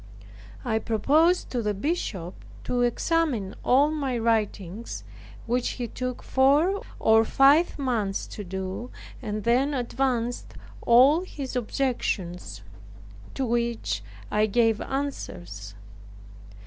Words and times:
I 0.65 0.79
proposed 0.79 1.51
to 1.51 1.61
the 1.61 1.75
bishop 1.75 2.33
to 2.63 2.81
examine 2.81 3.53
all 3.63 3.91
my 3.91 4.17
writings, 4.17 5.03
which 5.45 5.73
he 5.77 5.87
took 5.87 6.23
four 6.23 6.81
or 6.97 7.23
five 7.23 7.77
months 7.77 8.25
to 8.29 8.43
do, 8.43 8.89
and 9.21 9.43
then 9.43 9.75
advanced 9.75 10.55
all 10.81 11.21
his 11.23 11.55
objections; 11.55 12.63
to 13.35 13.45
which 13.45 14.01
I 14.31 14.47
gave 14.47 14.81
answers. 14.81 15.75